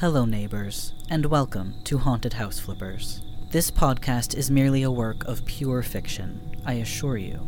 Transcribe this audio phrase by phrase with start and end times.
[0.00, 3.20] Hello, neighbors, and welcome to Haunted House Flippers.
[3.50, 7.44] This podcast is merely a work of pure fiction, I assure you.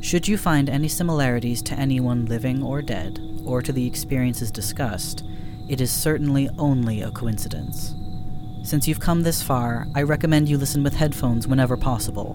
[0.00, 5.22] Should you find any similarities to anyone living or dead, or to the experiences discussed,
[5.68, 7.94] it is certainly only a coincidence.
[8.64, 12.34] Since you've come this far, I recommend you listen with headphones whenever possible.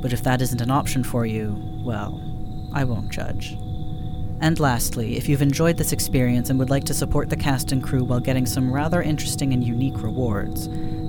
[0.00, 1.54] But if that isn't an option for you,
[1.84, 2.18] well,
[2.72, 3.58] I won't judge.
[4.40, 7.82] And lastly, if you've enjoyed this experience and would like to support the cast and
[7.82, 10.68] crew while getting some rather interesting and unique rewards,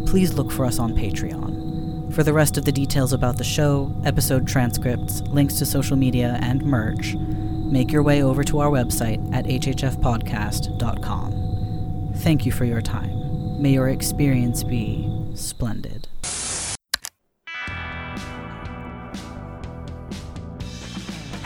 [0.10, 2.14] please look for us on Patreon.
[2.14, 6.40] For the rest of the details about the show, episode transcripts, links to social media,
[6.42, 12.14] and merch, make your way over to our website at hhfpodcast.com.
[12.16, 13.62] Thank you for your time.
[13.62, 15.97] May your experience be splendid.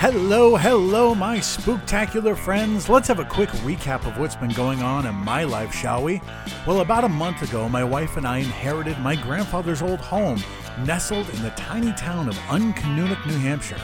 [0.02, 2.90] Hello, hello, my spooktacular friends.
[2.90, 6.24] Let's have a quick recap of what's been going on in my life, shall we?
[6.66, 10.42] Well, about a month ago, my wife and I inherited my grandfather's old home,
[10.88, 13.80] nestled in the tiny town of Uncanunic, New Hampshire.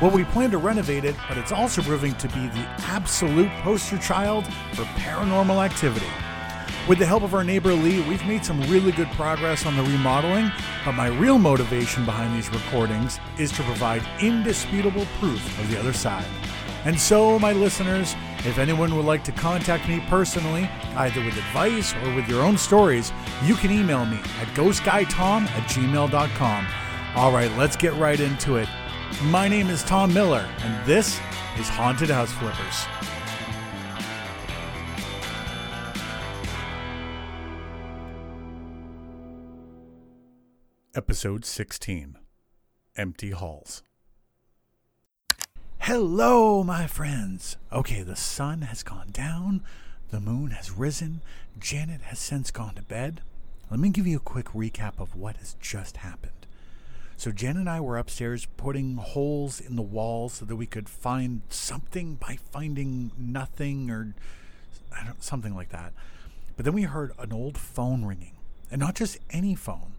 [0.00, 3.98] Well, we plan to renovate it, but it's also proving to be the absolute poster
[3.98, 6.08] child for paranormal activity.
[6.88, 9.82] With the help of our neighbor Lee, we've made some really good progress on the
[9.82, 10.50] remodeling,
[10.84, 15.92] but my real motivation behind these recordings is to provide indisputable proof of the other
[15.92, 16.24] side.
[16.84, 21.94] And so, my listeners, if anyone would like to contact me personally, either with advice
[22.02, 23.12] or with your own stories,
[23.44, 26.66] you can email me at ghostguytom at gmail.com.
[27.14, 28.68] All right, let's get right into it.
[29.24, 31.20] My name is Tom Miller, and this
[31.58, 33.09] is Haunted House Flippers.
[40.92, 42.18] Episode 16
[42.96, 43.84] Empty Halls.
[45.78, 47.56] Hello, my friends.
[47.72, 49.62] Okay, the sun has gone down,
[50.10, 51.20] the moon has risen,
[51.56, 53.20] Janet has since gone to bed.
[53.70, 56.48] Let me give you a quick recap of what has just happened.
[57.16, 60.88] So, Jen and I were upstairs putting holes in the walls so that we could
[60.88, 64.14] find something by finding nothing or
[65.20, 65.92] something like that.
[66.56, 68.32] But then we heard an old phone ringing,
[68.72, 69.92] and not just any phone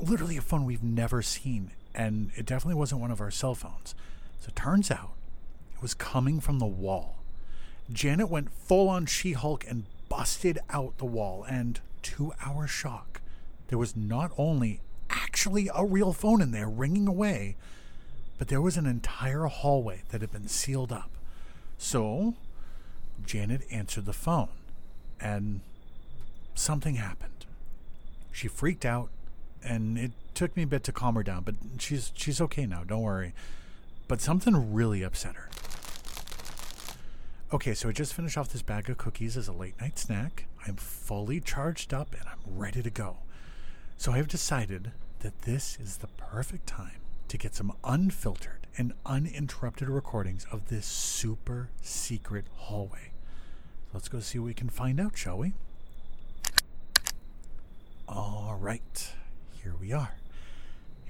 [0.00, 3.94] literally a phone we've never seen, and it definitely wasn't one of our cell phones.
[4.40, 5.12] So it turns out
[5.74, 7.16] it was coming from the wall.
[7.90, 13.20] Janet went full on She Hulk and busted out the wall, and to our shock,
[13.68, 17.56] there was not only actually a real phone in there ringing away,
[18.38, 21.10] but there was an entire hallway that had been sealed up.
[21.76, 22.34] So
[23.24, 24.48] Janet answered the phone,
[25.20, 25.60] and
[26.54, 27.46] something happened.
[28.32, 29.10] She freaked out
[29.62, 32.84] and it took me a bit to calm her down, but she's she's okay now.
[32.84, 33.34] Don't worry.
[34.06, 35.48] But something really upset her.
[37.52, 40.46] Okay, so I just finished off this bag of cookies as a late night snack.
[40.66, 43.18] I'm fully charged up and I'm ready to go.
[43.96, 49.88] So I've decided that this is the perfect time to get some unfiltered and uninterrupted
[49.88, 53.12] recordings of this super secret hallway.
[53.92, 55.52] Let's go see what we can find out, shall we?
[58.06, 59.12] All right
[59.68, 60.14] here we are.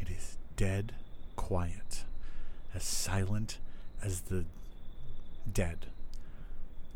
[0.01, 0.93] It is dead
[1.37, 2.03] quiet,
[2.75, 3.59] as silent
[4.03, 4.47] as the
[5.53, 5.87] dead.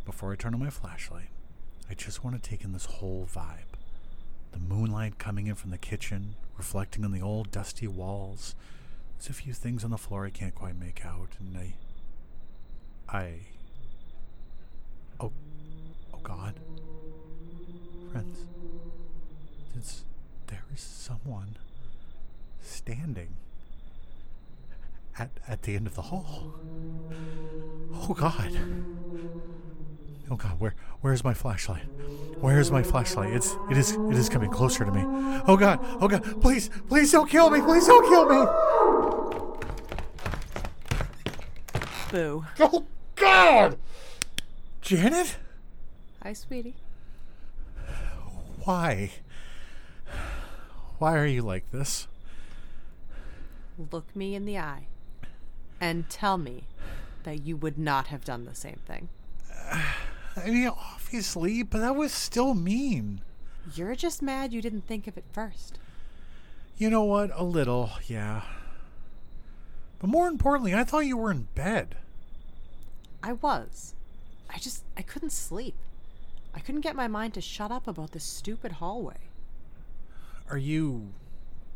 [0.04, 1.28] Before I turn on my flashlight,
[1.88, 3.78] I just want to take in this whole vibe.
[4.50, 8.56] The moonlight coming in from the kitchen, reflecting on the old dusty walls.
[9.18, 11.74] There's a few things on the floor I can't quite make out, and I.
[13.08, 13.34] I.
[15.20, 15.30] Oh.
[16.12, 16.54] Oh God.
[18.10, 18.40] Friends.
[19.76, 20.02] It's
[20.74, 21.56] is someone
[22.60, 23.36] standing
[25.18, 26.54] at, at the end of the hall.
[27.94, 28.56] Oh God.
[30.30, 31.82] Oh God, where where's my flashlight?
[32.40, 33.32] Where's my flashlight?
[33.34, 35.02] It's it is it is coming closer to me.
[35.46, 38.46] Oh God, oh God, please, please don't kill me, please don't kill me.
[42.10, 42.44] Boo.
[42.60, 43.78] Oh God!
[44.80, 45.36] Janet?
[46.22, 46.76] Hi, sweetie.
[48.64, 49.10] Why?
[51.02, 52.06] Why are you like this?
[53.90, 54.86] Look me in the eye
[55.80, 56.68] and tell me
[57.24, 59.08] that you would not have done the same thing.
[60.36, 63.20] I mean, obviously, but that was still mean.
[63.74, 65.80] You're just mad you didn't think of it first.
[66.78, 67.32] You know what?
[67.34, 68.42] A little, yeah.
[69.98, 71.96] But more importantly, I thought you were in bed.
[73.24, 73.94] I was.
[74.48, 75.74] I just, I couldn't sleep.
[76.54, 79.31] I couldn't get my mind to shut up about this stupid hallway.
[80.50, 81.12] Are you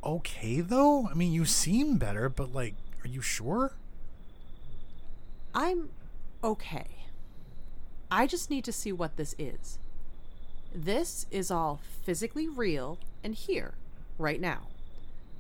[0.05, 1.09] okay though?
[1.09, 2.75] I mean, you seem better, but like,
[3.05, 3.73] are you sure?
[5.55, 5.91] I'm
[6.45, 6.87] okay.
[8.11, 9.79] I just need to see what this is.
[10.75, 13.75] This is all physically real and here,
[14.19, 14.69] right now.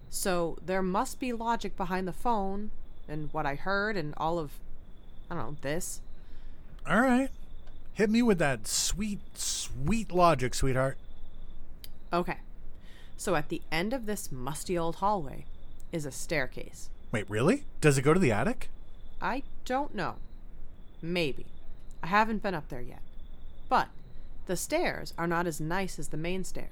[0.08, 2.70] So there must be logic behind the phone
[3.08, 4.52] and what I heard and all of,
[5.30, 6.00] I don't know, this.
[6.88, 7.28] All right.
[7.92, 10.96] Hit me with that sweet, sweet logic, sweetheart.
[12.12, 12.38] Okay.
[13.16, 15.46] So at the end of this musty old hallway
[15.92, 16.90] is a staircase.
[17.12, 17.64] Wait, really?
[17.80, 18.68] Does it go to the attic?
[19.20, 20.16] I don't know.
[21.00, 21.46] Maybe.
[22.02, 23.00] I haven't been up there yet.
[23.68, 23.88] But
[24.46, 26.68] the stairs are not as nice as the main stairs.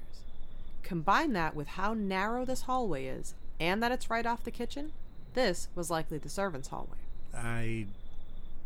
[0.83, 4.91] Combine that with how narrow this hallway is and that it's right off the kitchen,
[5.33, 6.97] this was likely the servants' hallway.
[7.33, 7.87] I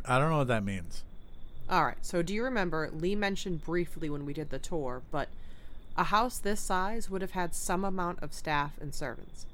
[0.05, 1.03] I don't know what that means.
[1.69, 5.29] All right, so do you remember Lee mentioned briefly when we did the tour, but
[5.99, 9.45] a house this size would have had some amount of staff and servants.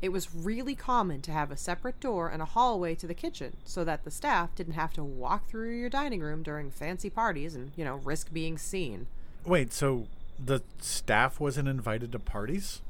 [0.00, 3.58] It was really common to have a separate door and a hallway to the kitchen
[3.66, 7.54] so that the staff didn't have to walk through your dining room during fancy parties
[7.54, 9.06] and, you know, risk being seen.
[9.44, 10.06] Wait, so
[10.42, 12.80] the staff wasn't invited to parties?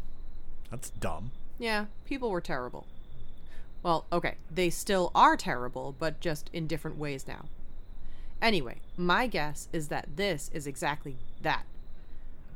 [0.70, 1.32] That's dumb.
[1.58, 2.86] Yeah, people were terrible.
[3.82, 7.46] Well, okay, they still are terrible, but just in different ways now.
[8.40, 11.64] Anyway, my guess is that this is exactly that.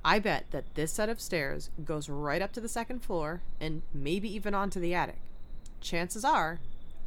[0.04, 3.82] I bet that this set of stairs goes right up to the second floor and
[3.92, 5.18] maybe even onto the attic.
[5.80, 6.58] Chances are,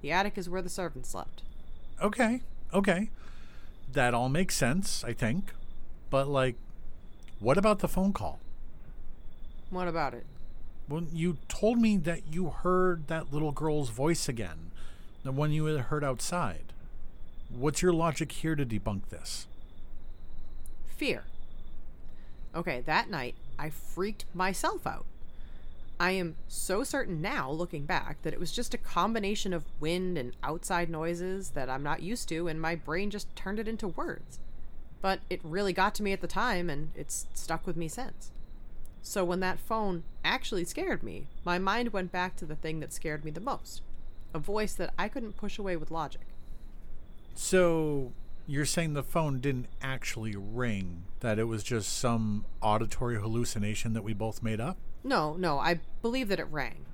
[0.01, 1.41] the attic is where the servants slept.
[2.01, 2.41] Okay,
[2.73, 3.09] okay.
[3.91, 5.53] That all makes sense, I think.
[6.09, 6.55] But, like,
[7.39, 8.39] what about the phone call?
[9.69, 10.25] What about it?
[10.87, 14.71] Well, you told me that you heard that little girl's voice again,
[15.23, 16.73] the one you had heard outside.
[17.49, 19.47] What's your logic here to debunk this?
[20.95, 21.23] Fear.
[22.55, 25.05] Okay, that night, I freaked myself out.
[25.99, 30.17] I am so certain now, looking back, that it was just a combination of wind
[30.17, 33.87] and outside noises that I'm not used to, and my brain just turned it into
[33.87, 34.39] words.
[35.01, 38.31] But it really got to me at the time, and it's stuck with me since.
[39.01, 42.93] So when that phone actually scared me, my mind went back to the thing that
[42.93, 43.81] scared me the most
[44.33, 46.21] a voice that I couldn't push away with logic.
[47.35, 48.11] So,
[48.47, 54.03] you're saying the phone didn't actually ring, that it was just some auditory hallucination that
[54.03, 54.77] we both made up?
[55.03, 56.85] No, no, I believe that it rang.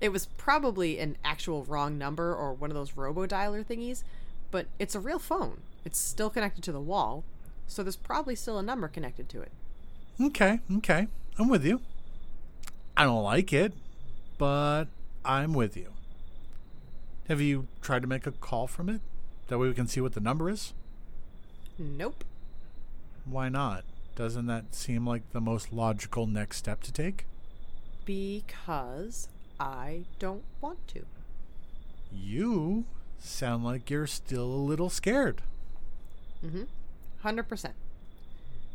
[0.00, 4.02] It was probably an actual wrong number or one of those robo dialer thingies,
[4.50, 5.60] but it's a real phone.
[5.84, 7.24] It's still connected to the wall,
[7.66, 9.52] so there's probably still a number connected to it.
[10.20, 11.08] Okay, okay.
[11.38, 11.80] I'm with you.
[12.96, 13.74] I don't like it,
[14.38, 14.86] but
[15.24, 15.92] I'm with you.
[17.28, 19.00] Have you tried to make a call from it?
[19.48, 20.72] That way we can see what the number is?
[21.78, 22.24] Nope.
[23.24, 23.84] Why not?
[24.14, 27.26] Doesn't that seem like the most logical next step to take?
[28.04, 29.28] Because
[29.60, 31.04] I don't want to.
[32.12, 32.84] You
[33.18, 35.42] sound like you're still a little scared.
[36.44, 36.62] Mm hmm.
[37.28, 37.72] 100%.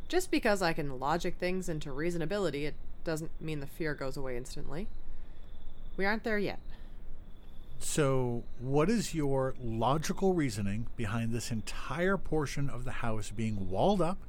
[0.07, 4.35] Just because I can logic things into reasonability, it doesn't mean the fear goes away
[4.35, 4.87] instantly.
[5.95, 6.59] We aren't there yet.
[7.83, 14.01] So, what is your logical reasoning behind this entire portion of the house being walled
[14.01, 14.19] up,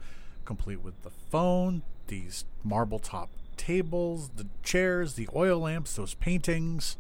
[0.47, 3.29] complete with the phone, these marble top
[3.59, 6.97] tables, the chairs, the oil lamps, those paintings?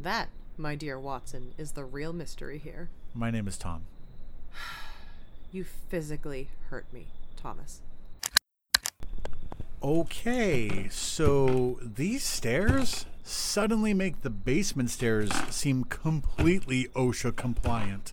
[0.00, 2.88] That, my dear Watson, is the real mystery here.
[3.14, 3.84] My name is Tom.
[5.52, 7.06] You physically hurt me,
[7.36, 7.80] Thomas.
[9.82, 18.12] Okay, so these stairs suddenly make the basement stairs seem completely OSHA compliant.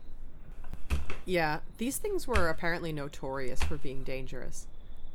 [1.25, 4.67] Yeah, these things were apparently notorious for being dangerous.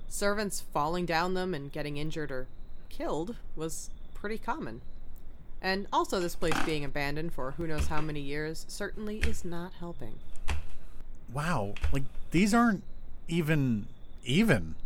[0.08, 2.46] Servants falling down them and getting injured or
[2.88, 4.80] killed was pretty common.
[5.60, 9.72] And also, this place being abandoned for who knows how many years certainly is not
[9.80, 10.20] helping.
[11.32, 12.84] Wow, like these aren't
[13.26, 13.86] even
[14.24, 14.76] even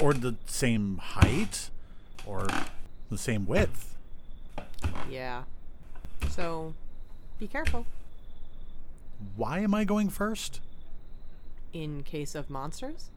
[0.00, 1.70] or the same height
[2.26, 2.46] or
[3.10, 3.91] the same width.
[5.10, 5.42] Yeah.
[6.30, 6.74] So,
[7.38, 7.84] be careful
[9.36, 10.60] Why am I going first?
[11.72, 13.10] in case of monsters.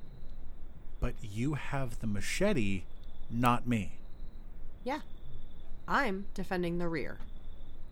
[1.02, 2.84] But you have the machete,
[3.30, 3.94] not me.
[4.86, 5.00] Yeah.
[5.88, 7.18] I'm defending the rear.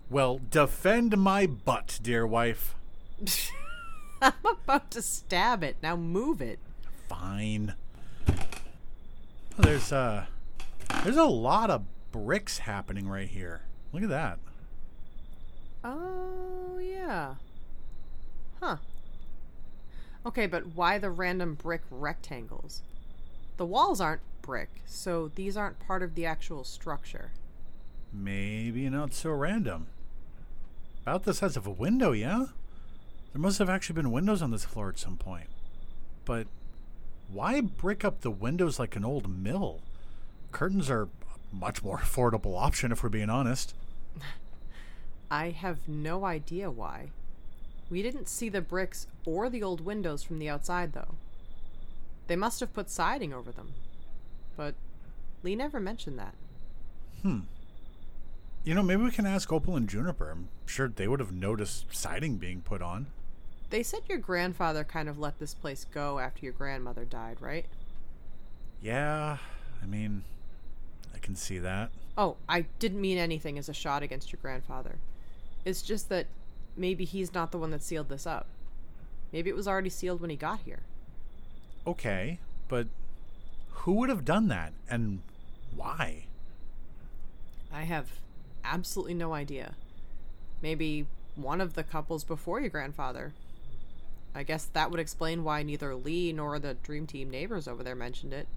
[0.09, 2.75] Well, defend my butt, dear wife.
[4.21, 5.75] I'm about to stab it.
[5.83, 6.59] Now move it.
[7.09, 7.73] Fine.
[8.29, 8.33] Oh,
[9.59, 10.25] there's uh
[11.03, 13.63] there's a lot of bricks happening right here.
[13.91, 14.39] Look at that.
[15.83, 17.35] Oh, yeah.
[18.61, 18.77] Huh.
[20.25, 22.81] Okay, but why the random brick rectangles?
[23.57, 27.31] The walls aren't brick, so these aren't part of the actual structure.
[28.13, 29.87] Maybe not so random.
[31.01, 32.45] About the size of a window, yeah?
[33.33, 35.47] There must have actually been windows on this floor at some point.
[36.23, 36.47] But
[37.27, 39.81] why brick up the windows like an old mill?
[40.51, 41.09] Curtains are
[41.53, 43.73] much more affordable option if we're being honest.
[45.31, 47.09] I have no idea why.
[47.89, 51.15] We didn't see the bricks or the old windows from the outside, though.
[52.27, 53.73] They must have put siding over them.
[54.55, 54.75] But
[55.43, 56.35] Lee never mentioned that.
[57.21, 57.41] Hmm.
[58.63, 60.31] You know, maybe we can ask Opal and Juniper.
[60.31, 63.07] I'm sure they would have noticed siding being put on.
[63.69, 67.65] They said your grandfather kind of let this place go after your grandmother died, right?
[68.81, 69.37] Yeah,
[69.81, 70.23] I mean,
[71.23, 71.89] can see that.
[72.15, 74.97] Oh, I didn't mean anything as a shot against your grandfather.
[75.65, 76.27] It's just that
[76.77, 78.45] maybe he's not the one that sealed this up.
[79.31, 80.81] Maybe it was already sealed when he got here.
[81.87, 82.87] Okay, but
[83.71, 85.21] who would have done that and
[85.75, 86.25] why?
[87.73, 88.19] I have
[88.63, 89.73] absolutely no idea.
[90.61, 93.33] Maybe one of the couples before your grandfather.
[94.35, 97.95] I guess that would explain why neither Lee nor the Dream Team neighbors over there
[97.95, 98.47] mentioned it.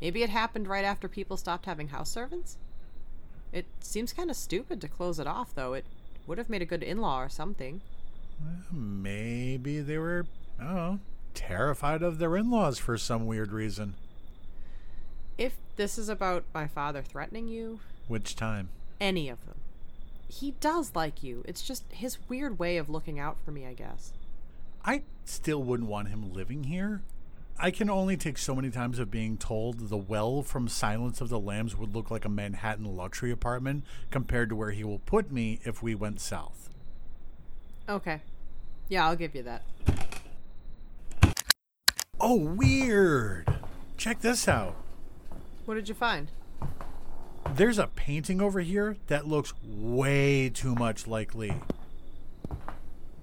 [0.00, 2.56] Maybe it happened right after people stopped having house servants?
[3.52, 5.74] It seems kind of stupid to close it off, though.
[5.74, 5.84] It
[6.26, 7.80] would have made a good in law or something.
[8.40, 10.26] Well, maybe they were,
[10.58, 10.98] I don't know,
[11.34, 13.94] terrified of their in laws for some weird reason.
[15.36, 18.68] If this is about my father threatening you, Which time?
[19.00, 19.56] any of them.
[20.28, 21.42] He does like you.
[21.46, 24.12] It's just his weird way of looking out for me, I guess.
[24.84, 27.02] I still wouldn't want him living here.
[27.62, 31.28] I can only take so many times of being told the well from Silence of
[31.28, 35.30] the Lambs would look like a Manhattan luxury apartment compared to where he will put
[35.30, 36.70] me if we went south.
[37.86, 38.22] Okay.
[38.88, 39.62] Yeah, I'll give you that.
[42.18, 43.46] Oh, weird!
[43.98, 44.74] Check this out.
[45.66, 46.30] What did you find?
[47.54, 51.56] There's a painting over here that looks way too much like Lee.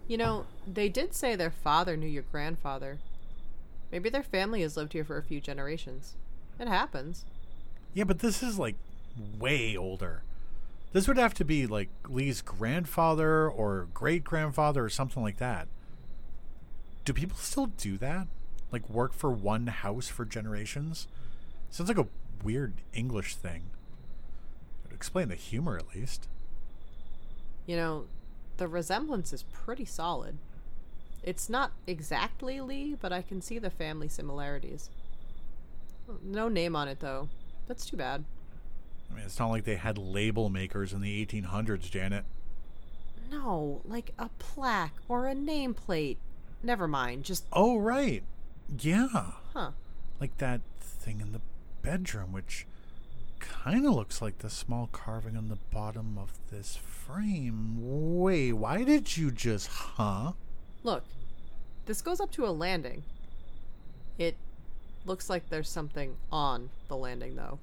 [0.07, 2.99] You know, they did say their father knew your grandfather.
[3.91, 6.15] Maybe their family has lived here for a few generations.
[6.59, 7.25] It happens.
[7.93, 8.75] Yeah, but this is like
[9.39, 10.23] way older.
[10.93, 15.67] This would have to be like Lee's grandfather or great grandfather or something like that.
[17.05, 18.27] Do people still do that?
[18.71, 21.07] Like work for one house for generations?
[21.69, 22.07] Sounds like a
[22.43, 23.63] weird English thing.
[24.83, 26.27] It would explain the humor at least.
[27.65, 28.05] You know,
[28.57, 30.37] the resemblance is pretty solid.
[31.27, 34.89] It's not exactly Lee, but I can see the family similarities.
[36.23, 37.27] No name on it, though.
[37.67, 38.23] That's too bad.
[39.11, 42.23] I mean, it's not like they had label makers in the 1800s, Janet.
[43.29, 46.15] No, like a plaque or a nameplate.
[46.63, 47.43] Never mind, just.
[47.51, 48.23] Oh, right.
[48.79, 49.31] Yeah.
[49.53, 49.71] Huh.
[50.21, 51.41] Like that thing in the
[51.81, 52.65] bedroom, which
[53.39, 57.75] kind of looks like the small carving on the bottom of this frame.
[58.17, 60.31] Wait, why did you just, huh?
[60.87, 61.03] Look,
[61.85, 63.03] this goes up to a landing.
[64.17, 64.37] It
[65.05, 67.59] looks like there's something on the landing, though.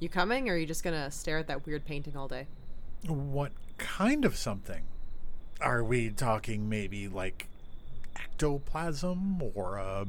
[0.00, 2.48] You coming, or are you just gonna stare at that weird painting all day?
[3.06, 4.82] What kind of something?
[5.60, 7.46] Are we talking maybe like
[8.16, 10.06] ectoplasm or uh,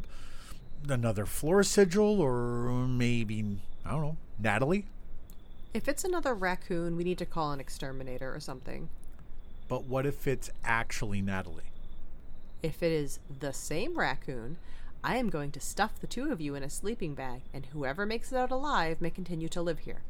[0.90, 4.86] another floor sigil or maybe, I don't know, Natalie?
[5.76, 8.90] If it's another raccoon, we need to call an exterminator or something.
[9.68, 11.72] But what if it's actually Natalie?
[12.62, 14.58] If it is the same raccoon,
[15.04, 18.06] I am going to stuff the two of you in a sleeping bag, and whoever
[18.06, 20.02] makes it out alive may continue to live here.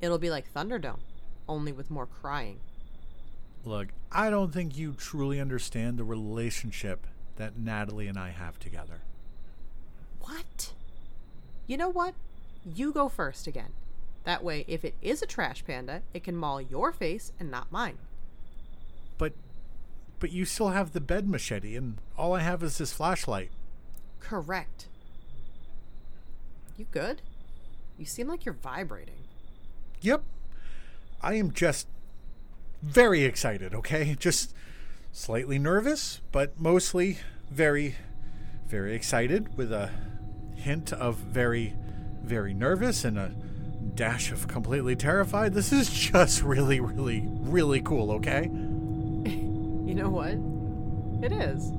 [0.00, 1.00] It'll be like Thunderdome,
[1.48, 2.58] only with more crying.
[3.64, 9.02] Look, I don't think you truly understand the relationship that Natalie and I have together.
[10.20, 10.72] What?
[11.66, 12.14] You know what?
[12.64, 13.72] You go first again.
[14.24, 17.70] That way, if it is a trash panda, it can maul your face and not
[17.70, 17.98] mine.
[20.18, 23.50] But you still have the bed machete and all I have is this flashlight.
[24.20, 24.88] Correct.
[26.76, 27.22] You good?
[27.98, 29.24] You seem like you're vibrating.
[30.00, 30.22] Yep.
[31.22, 31.86] I am just
[32.82, 34.14] very excited, okay?
[34.18, 34.54] Just
[35.12, 37.18] slightly nervous, but mostly
[37.50, 37.96] very
[38.66, 39.90] very excited with a
[40.56, 41.72] hint of very
[42.24, 43.32] very nervous and a
[43.94, 45.54] dash of completely terrified.
[45.54, 48.50] This is just really really really cool, okay?
[49.96, 50.36] You know what?
[51.24, 51.72] It is.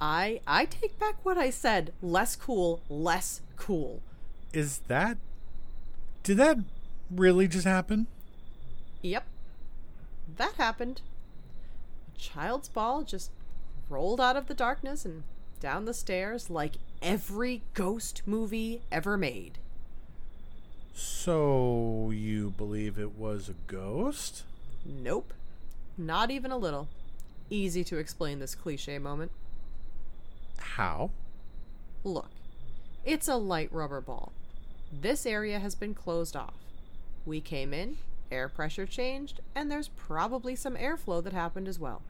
[0.00, 1.92] I I take back what I said.
[2.00, 4.02] Less cool, less cool.
[4.52, 5.18] Is that
[6.22, 6.58] Did that
[7.10, 8.06] really just happen?
[9.02, 9.24] Yep.
[10.36, 11.00] That happened.
[12.14, 13.32] A child's ball just
[13.90, 15.24] rolled out of the darkness and
[15.58, 19.58] down the stairs like every ghost movie ever made.
[20.96, 24.44] So you believe it was a ghost?
[24.84, 25.32] Nope.
[25.98, 26.88] Not even a little.
[27.50, 29.30] easy to explain this cliche moment.
[30.58, 31.10] How?
[32.02, 32.30] Look,
[33.04, 34.32] it's a light rubber ball.
[34.92, 36.54] This area has been closed off.
[37.26, 37.96] We came in,
[38.30, 42.02] air pressure changed, and there's probably some airflow that happened as well.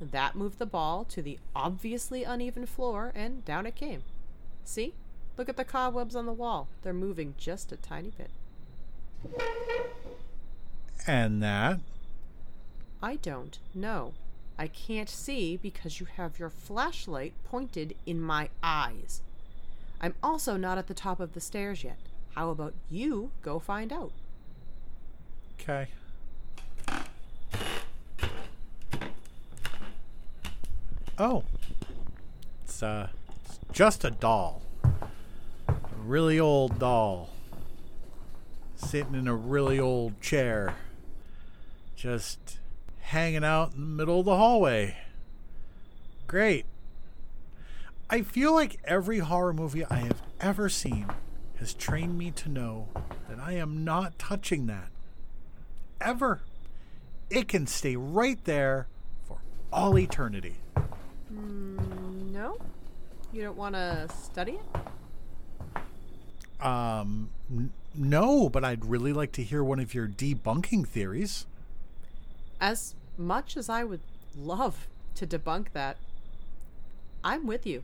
[0.00, 4.02] That moved the ball to the obviously uneven floor, and down it came.
[4.64, 4.94] See?
[5.42, 6.68] Look at the cobwebs on the wall.
[6.82, 8.30] They're moving just a tiny bit.
[11.04, 11.80] And that?
[13.02, 14.12] I don't know.
[14.56, 19.20] I can't see because you have your flashlight pointed in my eyes.
[20.00, 21.98] I'm also not at the top of the stairs yet.
[22.36, 24.12] How about you go find out?
[25.60, 25.88] Okay.
[31.18, 31.42] Oh.
[32.62, 33.08] It's uh
[33.44, 34.62] it's just a doll.
[36.04, 37.30] Really old doll.
[38.74, 40.74] Sitting in a really old chair.
[41.94, 42.58] Just
[43.00, 44.96] hanging out in the middle of the hallway.
[46.26, 46.66] Great.
[48.10, 51.06] I feel like every horror movie I have ever seen
[51.60, 52.88] has trained me to know
[53.28, 54.88] that I am not touching that.
[56.00, 56.40] Ever.
[57.30, 58.88] It can stay right there
[59.24, 59.38] for
[59.72, 60.56] all eternity.
[61.32, 62.58] Mm, no?
[63.32, 64.80] You don't want to study it?
[66.62, 71.46] Um, n- no, but I'd really like to hear one of your debunking theories.
[72.60, 74.00] As much as I would
[74.36, 75.96] love to debunk that,
[77.24, 77.82] I'm with you.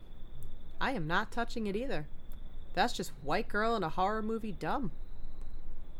[0.81, 2.07] I am not touching it either.
[2.75, 4.93] That's just white girl in a horror movie dumb.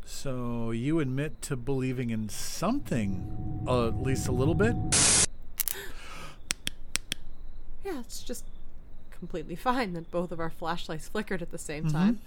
[0.05, 4.75] So you admit to believing in something, uh, at least a little bit?
[7.85, 8.45] Yeah, it's just
[9.19, 12.19] completely fine that both of our flashlights flickered at the same time.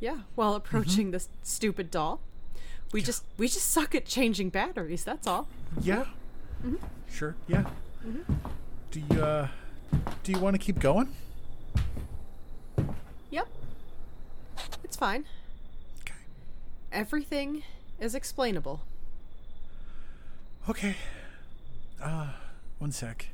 [0.00, 2.20] Yeah, while approaching this stupid doll.
[2.92, 5.48] We just we just suck at changing batteries, that's all.
[5.80, 6.04] Yeah.
[7.10, 7.34] Sure.
[7.48, 7.64] Yeah.
[8.90, 9.48] Do you uh,
[10.22, 11.08] do you want to keep going?
[13.30, 13.48] Yep.
[14.84, 15.24] It's fine.
[16.00, 16.14] Okay.
[16.92, 17.62] Everything
[17.98, 18.82] is explainable.
[20.68, 20.96] Okay.
[22.00, 22.28] Uh,
[22.78, 23.28] one sec.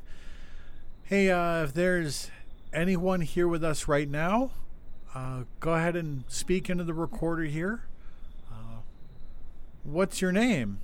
[1.05, 2.31] Hey, uh, if there's
[2.73, 4.51] anyone here with us right now,
[5.15, 7.85] uh, go ahead and speak into the recorder here.
[8.51, 8.81] Uh,
[9.83, 10.79] what's your name?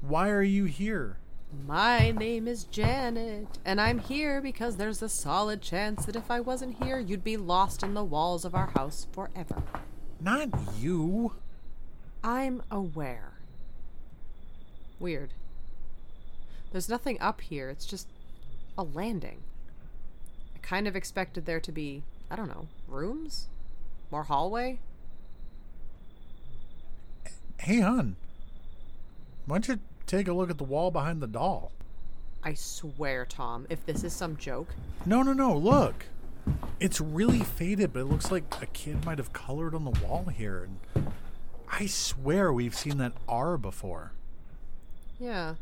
[0.00, 1.18] Why are you here?
[1.66, 6.40] My name is Janet, and I'm here because there's a solid chance that if I
[6.40, 9.62] wasn't here, you'd be lost in the walls of our house forever.
[10.20, 11.32] Not you.
[12.22, 13.32] I'm aware.
[15.00, 15.30] Weird.
[16.70, 18.06] There's nothing up here, it's just
[18.78, 19.42] a landing.
[20.62, 23.48] Kind of expected there to be, I don't know, rooms?
[24.10, 24.78] More hallway?
[27.58, 28.16] Hey, hon.
[29.46, 31.72] Why don't you take a look at the wall behind the doll?
[32.42, 34.68] I swear, Tom, if this is some joke,
[35.04, 35.56] No, no, no.
[35.56, 36.06] Look.
[36.78, 40.24] It's really faded, but it looks like a kid might have colored on the wall
[40.34, 40.66] here.
[40.94, 41.12] And
[41.68, 44.12] I swear we've seen that R before.
[45.18, 45.56] yeah.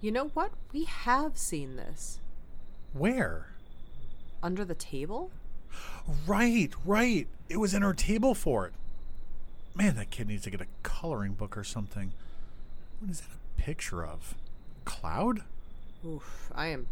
[0.00, 0.50] You know what?
[0.72, 2.18] We have seen this.
[2.92, 3.48] Where?
[4.42, 5.30] Under the table?
[6.26, 7.26] Right, right.
[7.48, 8.72] It was in our table for it.
[9.74, 12.12] Man, that kid needs to get a coloring book or something.
[13.00, 14.34] What is that a picture of?
[14.84, 15.42] Cloud?
[16.04, 16.88] Oof, I am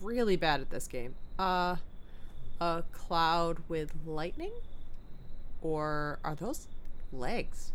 [0.00, 1.14] really bad at this game.
[1.38, 1.76] Uh,
[2.60, 4.52] a cloud with lightning?
[5.60, 6.68] Or are those
[7.12, 7.72] legs?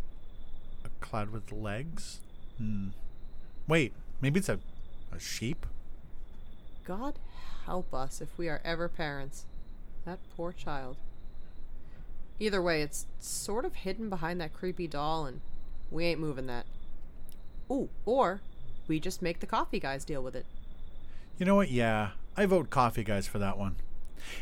[0.83, 2.21] A cloud with legs?
[2.57, 2.89] Hmm.
[3.67, 4.59] Wait, maybe it's a,
[5.11, 5.65] a sheep?
[6.85, 7.19] God
[7.65, 9.45] help us if we are ever parents.
[10.05, 10.97] That poor child.
[12.39, 15.41] Either way, it's sort of hidden behind that creepy doll, and
[15.91, 16.65] we ain't moving that.
[17.69, 18.41] Ooh, or
[18.87, 20.45] we just make the coffee guys deal with it.
[21.37, 21.71] You know what?
[21.71, 23.75] Yeah, I vote Coffee Guys for that one.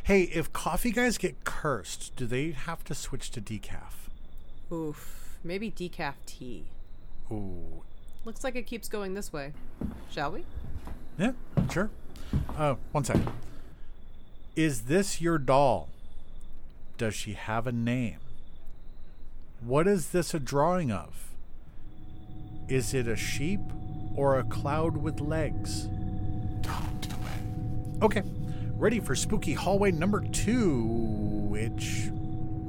[0.04, 4.10] Hey, if Coffee Guys get cursed, do they have to switch to decaf?
[4.72, 6.66] Oof, maybe decaf tea.
[7.32, 7.84] Ooh.
[8.26, 9.54] Looks like it keeps going this way.
[10.12, 10.46] Shall we?
[11.18, 11.32] Yeah,
[11.72, 11.90] sure.
[12.58, 13.18] Uh, one sec.
[14.56, 15.90] Is this your doll?
[16.98, 18.20] Does she have a name?
[19.62, 21.32] What is this a drawing of?
[22.68, 23.62] Is it a sheep
[24.16, 25.88] or a cloud with legs?
[28.02, 28.24] Okay,
[28.76, 30.86] ready for spooky hallway number two,
[31.50, 32.10] which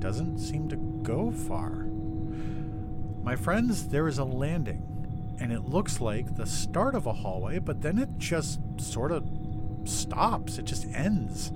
[0.00, 1.70] doesn't seem to go far.
[3.22, 7.58] My friends, there is a landing, and it looks like the start of a hallway,
[7.58, 9.24] but then it just sort of
[9.88, 10.58] stops.
[10.58, 11.52] It just ends.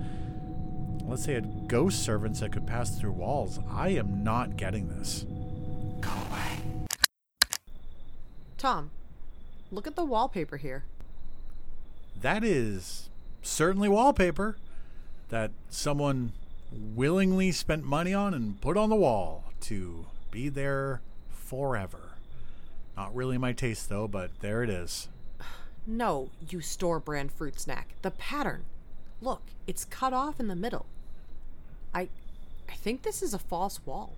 [1.03, 3.59] Let's say had ghost servants that could pass through walls.
[3.69, 5.25] I am not getting this.
[6.01, 6.85] Go away.
[8.57, 8.89] Tom,
[9.71, 10.83] look at the wallpaper here.
[12.21, 13.09] that is
[13.43, 14.57] certainly wallpaper
[15.29, 16.31] that someone
[16.71, 22.13] willingly spent money on and put on the wall to be there forever.
[22.97, 25.09] Not really my taste though, but there it is.
[25.87, 27.95] No, you store brand fruit snack.
[28.01, 28.65] The pattern.
[29.21, 30.85] Look, it's cut off in the middle.
[31.93, 32.09] I
[32.67, 34.13] I think this is a false wall.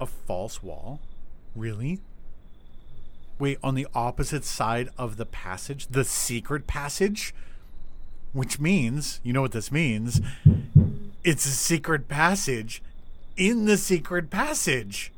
[0.00, 1.00] A false wall?
[1.54, 2.00] Really?
[3.38, 5.88] Wait, on the opposite side of the passage?
[5.88, 7.34] The secret passage?
[8.32, 10.20] Which means, you know what this means?
[11.24, 12.82] It's a secret passage
[13.36, 15.12] in the secret passage.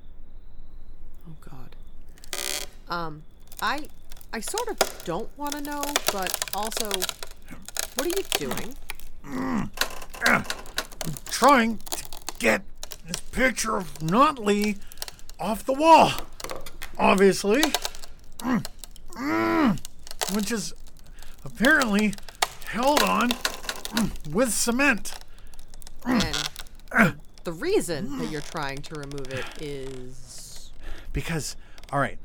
[1.29, 1.77] Oh god.
[2.89, 3.23] Um,
[3.61, 3.89] I
[4.35, 5.81] I sort of don't want to know,
[6.13, 6.91] but also
[7.95, 8.75] what are you doing?
[9.25, 10.45] I'm
[11.27, 12.05] trying to
[12.41, 12.63] get
[13.07, 14.79] this picture of Notley
[15.39, 16.11] off the wall.
[16.99, 17.63] Obviously.
[18.41, 18.67] Mm,
[19.13, 20.75] mm, Which is
[21.45, 22.15] apparently
[22.67, 23.31] held on
[24.29, 25.15] with cement.
[26.05, 26.23] And
[26.91, 30.73] the, the reason that you're trying to remove it is
[31.13, 31.55] Because,
[31.93, 32.19] all right,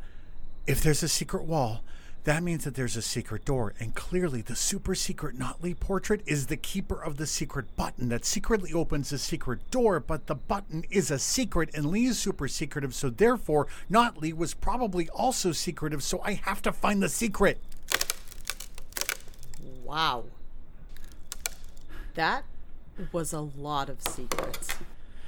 [0.66, 1.84] if there's a secret wall,
[2.26, 3.74] that means that there's a secret door.
[3.80, 8.26] And clearly, the super secret Notley portrait is the keeper of the secret button that
[8.26, 10.00] secretly opens the secret door.
[10.00, 12.94] But the button is a secret, and Lee is super secretive.
[12.94, 16.04] So, therefore, Notley was probably also secretive.
[16.04, 17.60] So, I have to find the secret.
[19.84, 20.26] wow.
[22.16, 22.44] That
[23.12, 24.76] was a lot of secrets.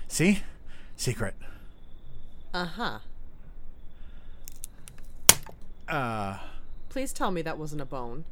[0.08, 0.42] See?
[0.98, 1.36] Secret.
[2.54, 3.00] Uh-huh.
[5.88, 6.38] Uh,
[6.92, 8.26] Please tell me that wasn't a bone.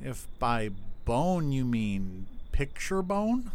[0.00, 0.70] if by
[1.04, 3.50] bone you mean picture bone?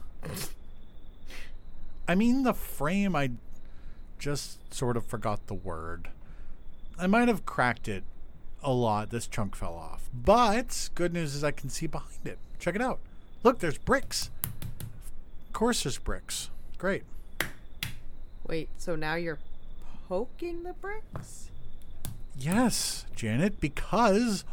[2.06, 3.32] I mean the frame, I
[4.20, 6.10] just sort of forgot the word.
[7.00, 8.04] I might have cracked it
[8.62, 9.12] a lot.
[9.12, 10.10] This chunk fell off.
[10.14, 12.38] But good news is I can see behind it.
[12.60, 13.00] Check it out.
[13.44, 14.30] Look, there's bricks.
[15.48, 16.50] Of course, there's bricks.
[16.78, 17.04] Great.
[18.46, 19.40] Wait, so now you're
[20.10, 21.50] poking the bricks?
[22.38, 24.44] Yes, Janet, because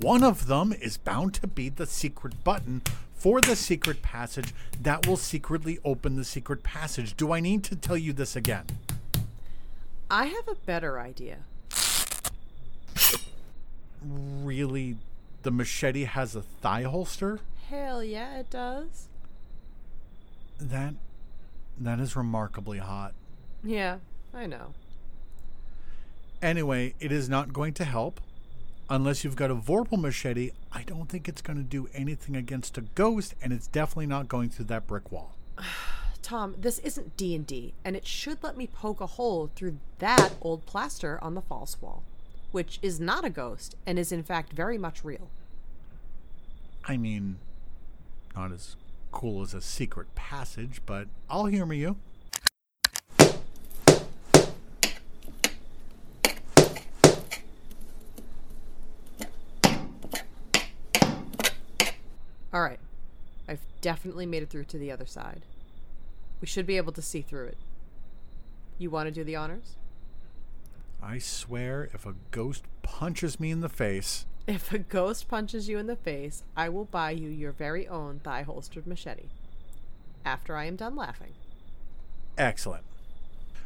[0.00, 2.82] one of them is bound to be the secret button
[3.14, 7.16] for the secret passage that will secretly open the secret passage.
[7.16, 8.64] Do I need to tell you this again?
[10.10, 11.38] I have a better idea.
[14.02, 14.96] Really?
[15.42, 17.40] The machete has a thigh holster?
[17.68, 19.08] Hell yeah, it does.
[20.58, 20.94] That
[21.78, 23.12] that is remarkably hot.
[23.62, 23.98] Yeah,
[24.32, 24.72] I know.
[26.42, 28.20] Anyway, it is not going to help.
[28.88, 32.78] Unless you've got a Vorpal machete, I don't think it's going to do anything against
[32.78, 35.34] a ghost, and it's definitely not going through that brick wall.
[36.22, 40.66] Tom, this isn't D&D, and it should let me poke a hole through that old
[40.66, 42.02] plaster on the false wall,
[42.50, 45.28] which is not a ghost and is in fact very much real.
[46.84, 47.38] I mean,
[48.34, 48.76] not as
[49.12, 51.96] cool as a secret passage, but I'll humor you.
[62.56, 62.80] All right.
[63.46, 65.42] I've definitely made it through to the other side.
[66.40, 67.58] We should be able to see through it.
[68.78, 69.76] You want to do the honors?
[71.02, 75.76] I swear, if a ghost punches me in the face, If a ghost punches you
[75.76, 79.28] in the face, I will buy you your very own thigh holstered machete.
[80.24, 81.34] After I am done laughing.
[82.38, 82.84] excellent.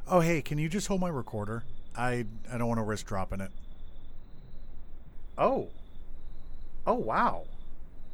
[0.08, 1.62] Oh, hey, can you just hold my recorder?
[1.96, 3.52] I I don't want to risk dropping it.
[5.38, 5.68] Oh.
[6.84, 7.44] Oh, wow.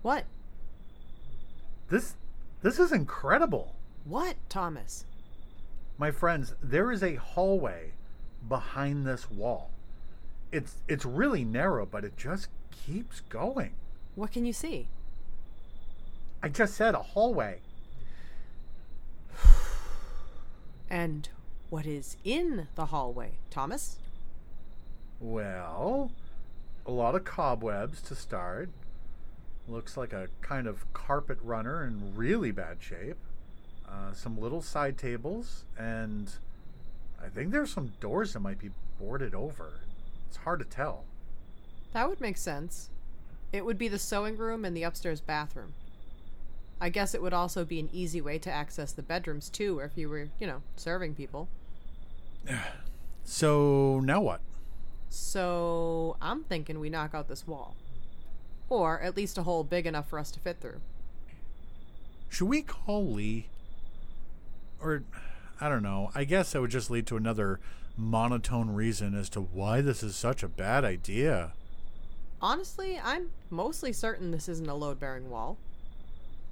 [0.02, 0.26] What?
[1.88, 2.16] This
[2.62, 3.74] this is incredible.
[4.04, 5.04] What, Thomas?
[5.98, 7.92] My friends, there is a hallway
[8.48, 9.70] behind this wall.
[10.52, 13.72] It's it's really narrow, but it just keeps going.
[14.14, 14.88] What can you see?
[16.42, 17.60] I just said a hallway.
[20.88, 21.28] And
[21.68, 23.96] what is in the hallway, Thomas?
[25.18, 26.12] Well,
[26.86, 28.70] a lot of cobwebs to start.
[29.68, 33.16] Looks like a kind of carpet runner in really bad shape.
[33.88, 36.32] Uh, some little side tables, and
[37.22, 39.80] I think there's some doors that might be boarded over.
[40.28, 41.04] It's hard to tell.
[41.92, 42.90] That would make sense.
[43.52, 45.72] It would be the sewing room and the upstairs bathroom.
[46.80, 49.92] I guess it would also be an easy way to access the bedrooms too, if
[49.96, 51.48] you were, you know, serving people.
[53.28, 54.40] So now what?
[55.08, 57.74] So I'm thinking we knock out this wall.
[58.68, 60.80] Or at least a hole big enough for us to fit through.
[62.28, 63.46] Should we call Lee?
[64.80, 65.04] Or,
[65.60, 66.10] I don't know.
[66.14, 67.60] I guess that would just lead to another
[67.96, 71.52] monotone reason as to why this is such a bad idea.
[72.42, 75.56] honestly, I'm mostly certain this isn't a load bearing wall.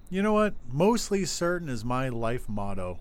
[0.08, 0.54] You know what?
[0.72, 3.00] Mostly certain is my life motto.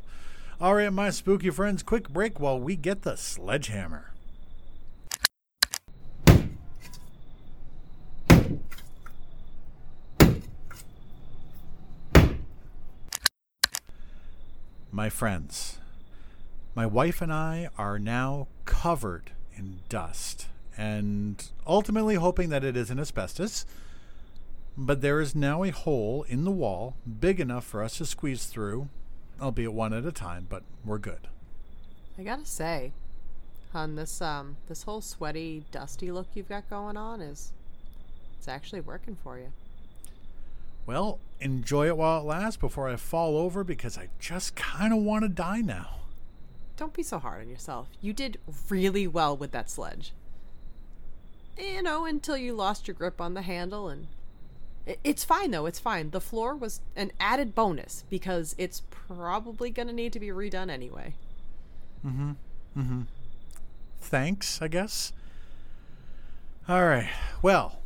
[0.59, 4.12] All right, my spooky friends, quick break while we get the sledgehammer.
[14.95, 15.79] My friends,
[16.75, 20.45] my wife and I are now covered in dust
[20.77, 23.65] and ultimately hoping that it isn't asbestos.
[24.77, 28.45] But there is now a hole in the wall big enough for us to squeeze
[28.45, 28.87] through,
[29.41, 31.27] albeit one at a time, but we're good.
[32.19, 32.91] I gotta say,
[33.71, 37.51] hun, this um this whole sweaty, dusty look you've got going on is
[38.37, 39.53] it's actually working for you.
[40.85, 44.99] Well, enjoy it while it lasts before I fall over because I just kind of
[44.99, 46.01] want to die now.
[46.75, 47.87] Don't be so hard on yourself.
[48.01, 50.13] You did really well with that sledge.
[51.57, 54.07] You know, until you lost your grip on the handle and
[55.03, 56.09] it's fine though, it's fine.
[56.09, 60.69] The floor was an added bonus because it's probably going to need to be redone
[60.69, 61.13] anyway.
[62.05, 62.31] Mm hmm.
[62.77, 63.01] Mm hmm.
[64.01, 65.13] Thanks, I guess.
[66.67, 67.09] All right.
[67.41, 67.79] Well,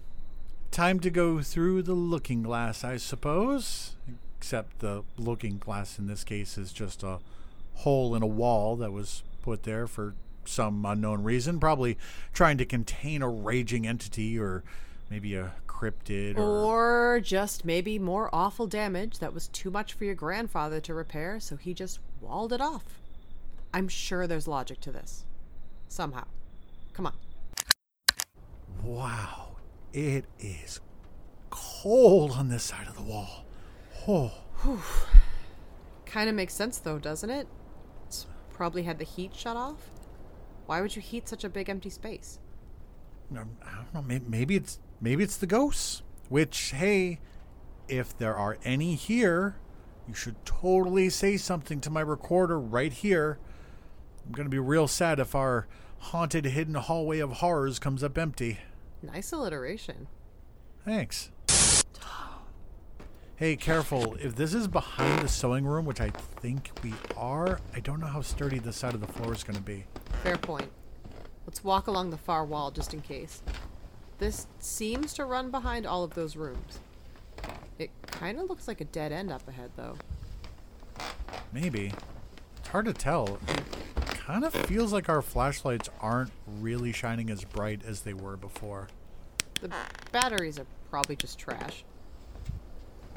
[0.71, 3.95] time to go through the looking glass, I suppose.
[4.37, 7.19] Except the looking glass in this case is just a
[7.75, 10.13] hole in a wall that was put there for
[10.45, 11.97] some unknown reason, probably
[12.33, 14.63] trying to contain a raging entity or
[15.09, 20.05] maybe a cryptid or Or just maybe more awful damage that was too much for
[20.05, 22.99] your grandfather to repair, so he just walled it off.
[23.73, 25.25] I'm sure there's logic to this.
[25.87, 26.25] Somehow.
[26.93, 27.13] Come on.
[28.83, 29.46] wow,
[29.93, 30.79] it is
[31.49, 33.45] cold on this side of the wall.
[34.07, 34.31] Oh.
[36.05, 37.47] Kind of makes sense though, doesn't it?
[38.05, 39.91] It's probably had the heat shut off.
[40.65, 42.39] Why would you heat such a big empty space?
[43.33, 44.01] I don't know.
[44.01, 46.03] Maybe, maybe it's maybe it's the ghosts.
[46.29, 47.19] Which, hey,
[47.87, 49.55] if there are any here,
[50.07, 53.39] you should totally say something to my recorder right here.
[54.25, 55.67] I'm gonna be real sad if our
[55.99, 58.59] haunted hidden hallway of horrors comes up empty.
[59.01, 60.07] Nice alliteration.
[60.83, 61.31] Thanks.
[63.35, 64.15] Hey, careful.
[64.15, 68.07] If this is behind the sewing room, which I think we are, I don't know
[68.07, 69.85] how sturdy this side of the floor is going to be.
[70.23, 70.71] Fair point.
[71.45, 73.43] Let's walk along the far wall just in case.
[74.17, 76.79] This seems to run behind all of those rooms.
[77.77, 79.97] It kind of looks like a dead end up ahead, though.
[81.53, 81.93] Maybe.
[82.57, 83.37] It's hard to tell.
[84.27, 88.89] Kind of feels like our flashlights aren't really shining as bright as they were before.
[89.61, 89.71] The
[90.11, 91.85] batteries are probably just trash.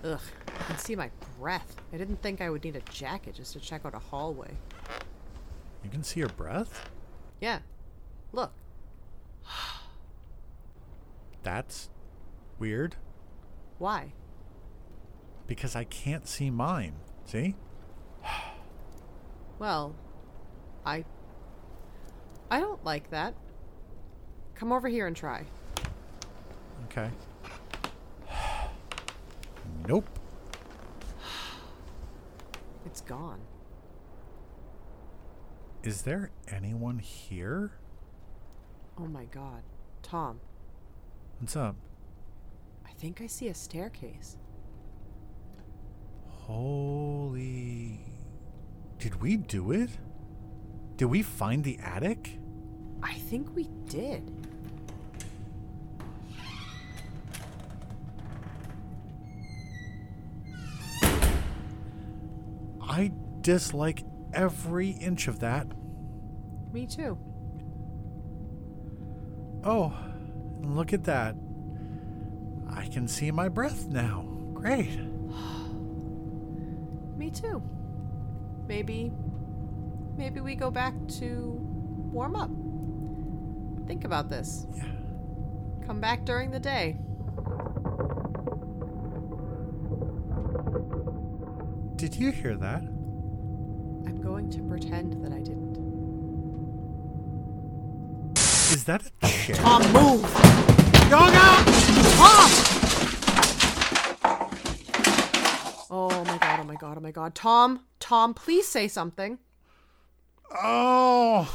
[0.05, 1.75] Ugh, I can see my breath.
[1.93, 4.53] I didn't think I would need a jacket just to check out a hallway.
[5.83, 6.89] You can see your breath?
[7.41, 7.59] Yeah,
[8.31, 8.53] look.
[11.43, 11.91] That's
[12.61, 12.95] weird
[13.79, 14.13] Why?
[15.49, 16.95] because I can't see mine.
[17.25, 17.57] See?
[19.59, 19.95] Well,
[20.85, 21.05] I.
[22.51, 23.35] I don't like that.
[24.55, 25.45] Come over here and try.
[26.87, 27.11] Okay.
[29.87, 30.09] Nope.
[32.87, 33.41] It's gone.
[35.85, 37.73] Is there anyone here?
[38.99, 39.63] Oh my god.
[40.03, 40.41] Tom,
[41.41, 41.75] What's up?
[42.87, 44.37] I think I see a staircase.
[46.29, 48.01] Holy.
[48.99, 49.89] Did we do it?
[51.01, 52.39] Did we find the attic?
[53.03, 54.23] I think we did.
[62.83, 65.69] I dislike every inch of that.
[66.71, 67.17] Me too.
[69.65, 69.97] Oh,
[70.61, 71.35] look at that.
[72.69, 74.27] I can see my breath now.
[74.53, 75.01] Great.
[77.17, 77.63] Me too.
[78.69, 79.11] Maybe.
[80.21, 81.57] Maybe we go back to
[82.13, 82.51] warm up.
[83.87, 84.67] Think about this.
[84.75, 84.85] Yeah.
[85.87, 86.99] Come back during the day.
[91.97, 92.83] Did you hear that?
[92.83, 95.79] I'm going to pretend that I didn't.
[98.37, 99.57] Is that a chair?
[99.57, 100.23] Tom, move!
[101.09, 101.65] Yoga!
[102.21, 102.51] Tom!
[105.91, 107.35] Oh my god, oh my god, oh my god.
[107.35, 109.39] Tom, Tom, please say something.
[110.51, 111.49] Oh.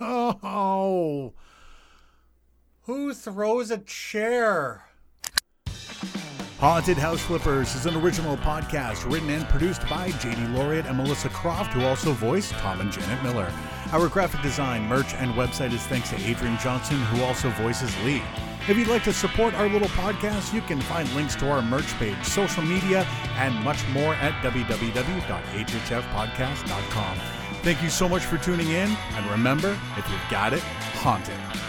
[0.00, 1.34] Oh.
[2.82, 4.84] Who throws a chair?
[6.58, 11.28] Haunted House Flippers is an original podcast written and produced by JD Laureate and Melissa
[11.28, 13.52] Croft, who also voiced Tom and Janet Miller.
[13.92, 18.24] Our graphic design, merch, and website is thanks to Adrian Johnson, who also voices Lee.
[18.68, 21.96] If you'd like to support our little podcast, you can find links to our merch
[21.98, 27.37] page, social media, and much more at www.hhfpodcast.com.
[27.62, 31.67] Thank you so much for tuning in, and remember, if you've got it, haunt it.